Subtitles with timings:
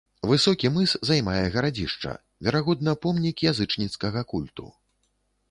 [0.29, 2.15] Высокі мыс займае гарадзішча,
[2.47, 4.65] верагодна, помнік язычніцкага культу.